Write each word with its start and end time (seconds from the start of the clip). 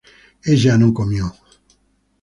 ella 0.51 0.79
no 0.79 0.91
comió 0.95 1.31